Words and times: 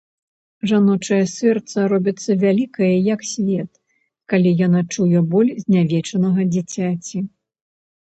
Жаночае 0.69 1.17
сэрца 1.31 1.83
робіцца 1.91 2.35
вялікае, 2.43 2.89
як 3.15 3.21
свет, 3.31 3.69
калі 4.33 4.53
яно 4.65 4.81
чуе 4.95 5.19
боль 5.35 5.51
знявечанага 5.65 6.41
дзіцяці. 6.57 7.19